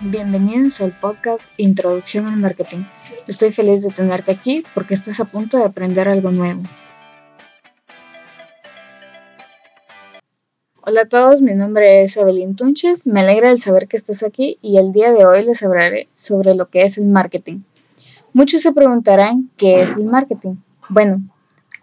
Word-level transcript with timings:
Bienvenidos 0.00 0.82
al 0.82 0.92
podcast 0.92 1.40
Introducción 1.56 2.26
al 2.26 2.36
Marketing. 2.36 2.84
Estoy 3.26 3.50
feliz 3.50 3.80
de 3.82 3.88
tenerte 3.88 4.30
aquí 4.30 4.62
porque 4.74 4.92
estás 4.92 5.20
a 5.20 5.24
punto 5.24 5.56
de 5.56 5.64
aprender 5.64 6.06
algo 6.06 6.30
nuevo. 6.30 6.60
Hola 10.82 11.00
a 11.00 11.08
todos, 11.08 11.40
mi 11.40 11.54
nombre 11.54 12.02
es 12.02 12.14
Evelyn 12.18 12.56
Tunches. 12.56 13.06
Me 13.06 13.20
alegra 13.20 13.50
el 13.50 13.58
saber 13.58 13.88
que 13.88 13.96
estás 13.96 14.22
aquí 14.22 14.58
y 14.60 14.76
el 14.76 14.92
día 14.92 15.12
de 15.12 15.24
hoy 15.24 15.42
les 15.44 15.62
hablaré 15.62 16.08
sobre 16.14 16.54
lo 16.54 16.68
que 16.68 16.82
es 16.82 16.98
el 16.98 17.06
marketing. 17.06 17.60
Muchos 18.34 18.60
se 18.60 18.72
preguntarán 18.72 19.50
qué 19.56 19.80
es 19.80 19.96
el 19.96 20.04
marketing. 20.04 20.56
Bueno, 20.90 21.22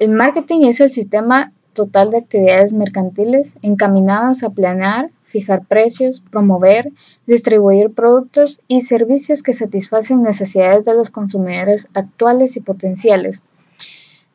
el 0.00 0.10
marketing 0.10 0.64
es 0.64 0.80
el 0.80 0.90
sistema 0.90 1.52
total 1.80 2.10
de 2.10 2.18
actividades 2.18 2.74
mercantiles 2.74 3.56
encaminados 3.62 4.42
a 4.42 4.50
planear, 4.50 5.08
fijar 5.24 5.64
precios, 5.64 6.20
promover, 6.20 6.92
distribuir 7.26 7.90
productos 7.94 8.60
y 8.68 8.82
servicios 8.82 9.42
que 9.42 9.54
satisfacen 9.54 10.22
necesidades 10.22 10.84
de 10.84 10.92
los 10.92 11.08
consumidores 11.08 11.88
actuales 11.94 12.58
y 12.58 12.60
potenciales. 12.60 13.40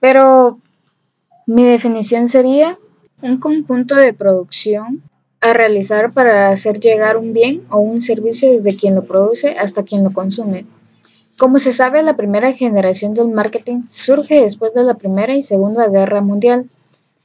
Pero 0.00 0.58
mi 1.46 1.62
definición 1.62 2.26
sería 2.26 2.76
un 3.22 3.38
conjunto 3.38 3.94
de 3.94 4.12
producción 4.12 5.02
a 5.40 5.52
realizar 5.52 6.12
para 6.12 6.50
hacer 6.50 6.80
llegar 6.80 7.18
un 7.18 7.32
bien 7.32 7.62
o 7.70 7.78
un 7.78 8.00
servicio 8.00 8.50
desde 8.50 8.76
quien 8.76 8.96
lo 8.96 9.04
produce 9.04 9.50
hasta 9.56 9.84
quien 9.84 10.02
lo 10.02 10.10
consume. 10.10 10.66
Como 11.38 11.60
se 11.60 11.72
sabe, 11.72 12.02
la 12.02 12.16
primera 12.16 12.52
generación 12.52 13.14
del 13.14 13.28
marketing 13.28 13.82
surge 13.90 14.42
después 14.42 14.74
de 14.74 14.82
la 14.82 14.94
Primera 14.94 15.36
y 15.36 15.44
Segunda 15.44 15.86
Guerra 15.86 16.20
Mundial 16.20 16.68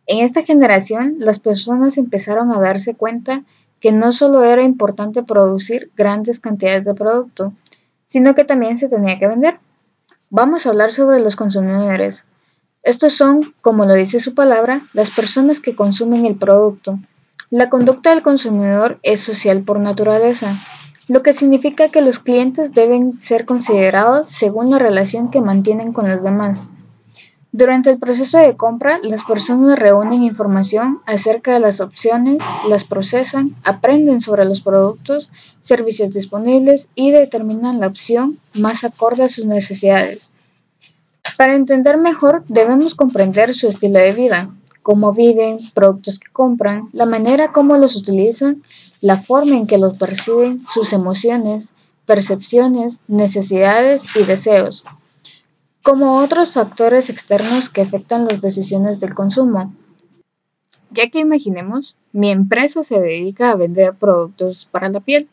en 0.06 0.20
esta 0.20 0.44
generación, 0.44 1.16
las 1.20 1.40
personas 1.40 1.98
empezaron 1.98 2.52
a 2.52 2.60
darse 2.60 2.96
cuenta 2.96 3.44
que 3.80 3.92
no 3.92 4.12
solo 4.12 4.44
era 4.44 4.64
importante 4.64 5.24
producir 5.24 5.92
grandes 5.96 6.40
cantidades 6.40 6.86
de 6.86 6.94
producto, 6.94 7.54
sino 8.08 8.36
que 8.36 8.44
también 8.44 8.78
se 8.78 8.90
tenía 8.90 9.20
que 9.20 9.28
vender. 9.28 9.60
Vamos 10.30 10.66
a 10.66 10.70
hablar 10.70 10.94
sobre 10.94 11.20
los 11.20 11.36
consumidores. 11.36 12.26
Estos 12.82 13.14
son, 13.14 13.54
como 13.62 13.86
lo 13.86 13.94
dice 13.94 14.20
su 14.20 14.34
palabra, 14.36 14.82
las 14.94 15.10
personas 15.10 15.60
que 15.60 15.76
consumen 15.76 16.26
el 16.26 16.36
producto. 16.36 17.00
La 17.50 17.70
conducta 17.70 18.10
del 18.10 18.24
consumidor 18.24 19.00
es 19.04 19.22
social 19.22 19.64
por 19.64 19.80
naturaleza, 19.80 20.56
lo 21.08 21.22
que 21.22 21.34
significa 21.34 21.90
que 21.90 22.02
los 22.02 22.20
clientes 22.20 22.74
deben 22.74 23.20
ser 23.20 23.46
considerados 23.46 24.32
según 24.32 24.70
la 24.70 24.80
relación 24.80 25.30
que 25.30 25.42
mantienen 25.42 25.94
con 25.94 26.10
los 26.10 26.24
demás. 26.24 26.70
Durante 27.56 27.92
el 27.92 28.00
proceso 28.00 28.40
de 28.40 28.58
compra, 28.58 28.98
las 29.04 29.24
personas 29.24 29.78
reúnen 29.78 30.24
información 30.24 31.02
acerca 31.06 31.54
de 31.54 31.60
las 31.60 31.82
opciones, 31.82 32.40
las 32.68 32.84
procesan, 32.84 33.56
aprenden 33.64 34.22
sobre 34.22 34.44
los 34.44 34.60
productos, 34.60 35.30
servicios 35.62 36.12
disponibles 36.12 36.90
y 36.96 37.12
determinan 37.12 37.80
la 37.80 37.86
opción 37.86 38.40
más 38.56 38.84
acorde 38.84 39.22
a 39.22 39.30
sus 39.30 39.46
necesidades. 39.46 40.32
Para 41.38 41.54
entender 41.54 41.98
mejor, 41.98 42.44
debemos 42.48 42.96
comprender 42.96 43.54
su 43.54 43.68
estilo 43.68 44.00
de 44.00 44.14
vida, 44.14 44.50
cómo 44.82 45.14
viven, 45.14 45.60
productos 45.76 46.18
que 46.18 46.32
compran, 46.32 46.90
la 46.92 47.06
manera 47.06 47.52
como 47.52 47.78
los 47.78 47.96
utilizan, 47.96 48.64
la 49.00 49.18
forma 49.18 49.56
en 49.58 49.68
que 49.68 49.78
los 49.78 49.96
perciben, 49.96 50.66
sus 50.66 50.92
emociones, 50.92 51.70
percepciones, 52.08 53.04
necesidades 53.08 54.04
y 54.16 54.24
deseos 54.24 54.84
como 55.84 56.20
otros 56.20 56.54
factores 56.54 57.10
externos 57.10 57.70
que 57.70 57.82
afectan 57.82 58.26
las 58.26 58.40
decisiones 58.40 59.02
del 59.02 59.14
consumo. 59.14 59.74
Ya 60.92 61.10
que 61.10 61.20
imaginemos, 61.20 61.98
mi 62.14 62.32
empresa 62.32 62.84
se 62.84 63.00
dedica 63.00 63.52
a 63.52 63.56
vender 63.56 63.94
productos 63.94 64.66
para 64.66 64.88
la 64.88 65.02
piel. 65.02 65.28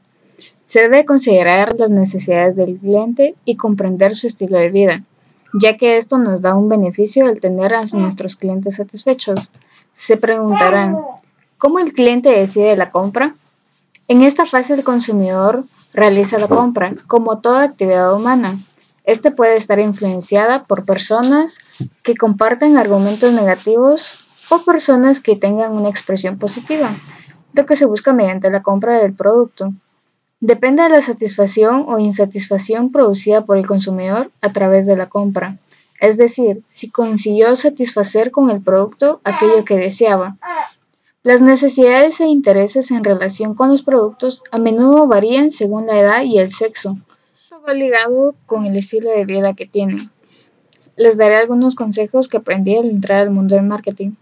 Se 0.66 0.80
debe 0.80 1.04
considerar 1.04 1.74
las 1.78 1.90
necesidades 1.90 2.56
del 2.56 2.78
cliente 2.78 3.36
y 3.44 3.56
comprender 3.56 4.16
su 4.16 4.26
estilo 4.26 4.58
de 4.58 4.70
vida, 4.70 5.04
ya 5.52 5.76
que 5.76 5.96
esto 5.96 6.18
nos 6.18 6.42
da 6.42 6.56
un 6.56 6.68
beneficio 6.68 7.26
al 7.26 7.40
tener 7.40 7.72
a 7.72 7.84
nuestros 7.92 8.34
clientes 8.34 8.76
satisfechos. 8.76 9.50
Se 9.92 10.16
preguntarán, 10.16 10.98
¿cómo 11.58 11.78
el 11.78 11.92
cliente 11.92 12.30
decide 12.30 12.76
la 12.76 12.90
compra? 12.90 13.36
En 14.08 14.22
esta 14.22 14.46
fase 14.46 14.74
el 14.74 14.82
consumidor 14.82 15.64
realiza 15.92 16.38
la 16.38 16.48
compra, 16.48 16.94
como 17.06 17.38
toda 17.38 17.62
actividad 17.62 18.14
humana, 18.14 18.56
este 19.10 19.32
puede 19.32 19.56
estar 19.56 19.80
influenciada 19.80 20.64
por 20.64 20.84
personas 20.84 21.58
que 22.04 22.14
comparten 22.14 22.76
argumentos 22.76 23.32
negativos 23.32 24.28
o 24.50 24.60
personas 24.62 25.18
que 25.18 25.34
tengan 25.34 25.72
una 25.72 25.88
expresión 25.88 26.38
positiva, 26.38 26.94
lo 27.52 27.66
que 27.66 27.74
se 27.74 27.86
busca 27.86 28.12
mediante 28.12 28.50
la 28.50 28.62
compra 28.62 28.98
del 28.98 29.14
producto. 29.14 29.72
Depende 30.38 30.84
de 30.84 30.90
la 30.90 31.02
satisfacción 31.02 31.86
o 31.88 31.98
insatisfacción 31.98 32.92
producida 32.92 33.44
por 33.44 33.58
el 33.58 33.66
consumidor 33.66 34.30
a 34.42 34.52
través 34.52 34.86
de 34.86 34.96
la 34.96 35.08
compra, 35.08 35.58
es 36.00 36.16
decir, 36.16 36.62
si 36.68 36.88
consiguió 36.88 37.56
satisfacer 37.56 38.30
con 38.30 38.48
el 38.48 38.60
producto 38.62 39.20
aquello 39.24 39.64
que 39.64 39.76
deseaba. 39.76 40.36
Las 41.24 41.42
necesidades 41.42 42.20
e 42.20 42.26
intereses 42.26 42.92
en 42.92 43.02
relación 43.02 43.54
con 43.54 43.70
los 43.70 43.82
productos 43.82 44.42
a 44.52 44.58
menudo 44.58 45.08
varían 45.08 45.50
según 45.50 45.86
la 45.86 45.98
edad 45.98 46.22
y 46.22 46.38
el 46.38 46.52
sexo 46.52 46.96
va 47.66 47.74
ligado 47.74 48.34
con 48.46 48.66
el 48.66 48.76
estilo 48.76 49.10
de 49.10 49.24
vida 49.24 49.54
que 49.54 49.66
tienen. 49.66 50.10
Les 50.96 51.16
daré 51.16 51.36
algunos 51.36 51.74
consejos 51.74 52.28
que 52.28 52.38
aprendí 52.38 52.76
al 52.76 52.90
entrar 52.90 53.20
al 53.20 53.30
mundo 53.30 53.54
del 53.54 53.64
marketing. 53.64 54.12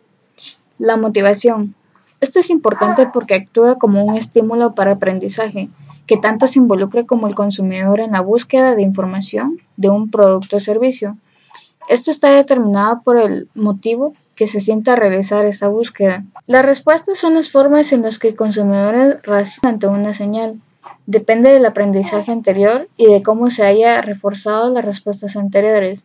La 0.79 0.97
motivación. 0.97 1.75
Esto 2.21 2.41
es 2.41 2.51
importante 2.51 3.09
porque 3.13 3.35
actúa 3.35 3.79
como 3.79 4.05
un 4.05 4.17
estímulo 4.17 4.75
para 4.75 4.93
aprendizaje, 4.93 5.69
que 6.07 6.17
tanto 6.17 6.47
se 6.47 6.59
involucre 6.59 7.07
como 7.07 7.29
el 7.29 7.35
consumidor 7.35 8.01
en 8.01 8.13
la 8.13 8.21
búsqueda 8.21 8.75
de 8.75 8.83
información 8.83 9.61
de 9.77 9.89
un 9.89 10.11
producto 10.11 10.57
o 10.57 10.61
servicio. 10.61 11.17
Esto 11.89 12.11
está 12.11 12.31
determinado 12.31 13.03
por 13.03 13.19
el 13.19 13.49
motivo 13.55 14.15
que 14.35 14.47
se 14.47 14.61
sienta 14.61 14.93
a 14.93 14.97
realizar 14.97 15.45
esa 15.47 15.69
búsqueda. 15.69 16.25
Las 16.47 16.65
respuestas 16.65 17.19
son 17.19 17.35
las 17.35 17.51
formas 17.51 17.93
en 17.93 18.03
las 18.03 18.19
que 18.19 18.29
el 18.29 18.37
consumidor 18.37 19.21
reacciona 19.23 19.71
ante 19.71 19.87
una 19.87 20.15
señal. 20.15 20.61
Depende 21.07 21.51
del 21.51 21.65
aprendizaje 21.65 22.33
anterior 22.33 22.89
y 22.97 23.07
de 23.07 23.23
cómo 23.23 23.51
se 23.51 23.65
haya 23.65 24.01
reforzado 24.03 24.71
las 24.71 24.85
respuestas 24.85 25.37
anteriores. 25.37 26.05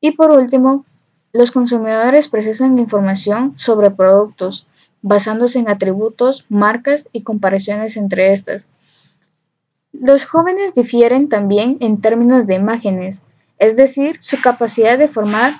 Y 0.00 0.12
por 0.12 0.32
último, 0.32 0.84
los 1.32 1.50
consumidores 1.50 2.28
procesan 2.28 2.78
información 2.78 3.54
sobre 3.56 3.90
productos, 3.90 4.66
basándose 5.02 5.58
en 5.58 5.68
atributos, 5.68 6.44
marcas 6.48 7.08
y 7.12 7.22
comparaciones 7.22 7.96
entre 7.96 8.32
estas. 8.32 8.66
Los 9.92 10.26
jóvenes 10.26 10.74
difieren 10.74 11.28
también 11.28 11.76
en 11.80 12.00
términos 12.00 12.46
de 12.46 12.54
imágenes, 12.54 13.22
es 13.58 13.76
decir, 13.76 14.16
su 14.20 14.40
capacidad 14.40 14.98
de 14.98 15.08
formar 15.08 15.52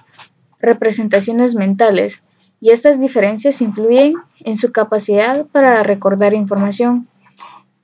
representaciones 0.58 1.54
mentales, 1.54 2.22
y 2.60 2.70
estas 2.70 3.00
diferencias 3.00 3.62
influyen 3.62 4.14
en 4.40 4.56
su 4.56 4.72
capacidad 4.72 5.46
para 5.46 5.82
recordar 5.82 6.34
información. 6.34 7.08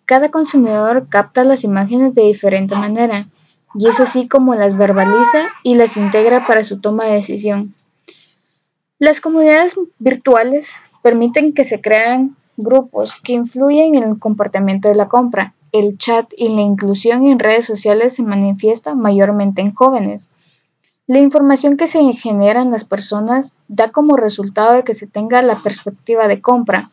Cada 0.06 0.30
consumidor 0.30 1.08
capta 1.08 1.42
las 1.42 1.64
imágenes 1.64 2.14
de 2.14 2.22
diferente 2.22 2.76
manera, 2.76 3.26
y 3.74 3.88
es 3.88 3.98
así 3.98 4.28
como 4.28 4.54
las 4.54 4.76
verbaliza 4.76 5.48
y 5.64 5.74
las 5.74 5.96
integra 5.96 6.46
para 6.46 6.62
su 6.62 6.80
toma 6.80 7.06
de 7.06 7.14
decisión. 7.14 7.74
Las 9.00 9.20
comunidades 9.20 9.74
virtuales 9.98 10.70
permiten 11.02 11.52
que 11.52 11.64
se 11.64 11.80
crean 11.80 12.36
grupos 12.56 13.20
que 13.20 13.32
influyen 13.32 13.96
en 13.96 14.04
el 14.04 14.18
comportamiento 14.20 14.88
de 14.88 14.94
la 14.94 15.08
compra. 15.08 15.54
El 15.72 15.98
chat 15.98 16.32
y 16.36 16.50
la 16.50 16.62
inclusión 16.62 17.26
en 17.26 17.40
redes 17.40 17.66
sociales 17.66 18.14
se 18.14 18.22
manifiesta 18.22 18.94
mayormente 18.94 19.60
en 19.60 19.74
jóvenes. 19.74 20.28
La 21.08 21.18
información 21.18 21.76
que 21.76 21.88
se 21.88 22.00
genera 22.12 22.62
en 22.62 22.70
las 22.70 22.84
personas 22.84 23.56
da 23.66 23.90
como 23.90 24.16
resultado 24.16 24.74
de 24.74 24.84
que 24.84 24.94
se 24.94 25.08
tenga 25.08 25.42
la 25.42 25.62
perspectiva 25.62 26.28
de 26.28 26.40
compra, 26.40 26.90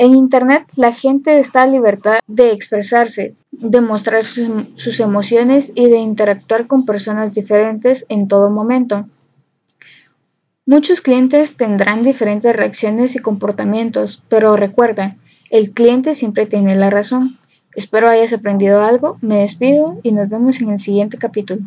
en 0.00 0.14
Internet 0.14 0.64
la 0.76 0.92
gente 0.92 1.38
está 1.38 1.64
en 1.64 1.72
libertad 1.72 2.20
de 2.26 2.52
expresarse, 2.52 3.34
de 3.50 3.82
mostrar 3.82 4.24
sus, 4.24 4.98
emociones 4.98 5.72
y 5.74 5.90
de 5.90 5.98
interactuar 5.98 6.66
con 6.66 6.86
personas 6.86 7.34
diferentes 7.34 8.06
en 8.08 8.26
todo 8.26 8.48
momento. 8.48 9.06
Muchos 10.64 11.02
clientes 11.02 11.58
tendrán 11.58 12.02
diferentes 12.02 12.56
reacciones 12.56 13.14
y 13.14 13.18
comportamientos, 13.18 14.24
pero 14.30 14.56
recuerda, 14.56 15.18
el 15.50 15.72
cliente 15.72 16.14
siempre 16.14 16.46
tiene 16.46 16.76
la 16.76 16.88
razón. 16.88 17.38
Espero 17.76 18.08
hayas 18.08 18.32
aprendido 18.32 18.80
algo, 18.80 19.18
me 19.20 19.40
despido 19.40 19.98
y 20.02 20.12
nos 20.12 20.30
vemos 20.30 20.62
en 20.62 20.70
el 20.70 20.78
siguiente 20.78 21.18
capítulo. 21.18 21.60